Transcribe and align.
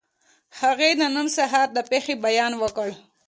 هغې 0.59 0.89
د 0.99 1.01
نن 1.15 1.27
سهار 1.37 1.67
د 1.73 1.77
پېښې 1.89 2.13
بیان 2.25 2.53
وکړ 2.61 2.89